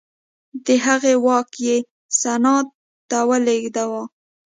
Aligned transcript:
د 0.65 0.67
هغې 0.85 1.13
واک 1.25 1.49
یې 1.67 1.77
سنا 2.19 2.55
ته 3.09 3.19
ولېږداوه 3.29 4.03